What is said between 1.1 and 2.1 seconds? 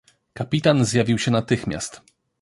się natychmiast."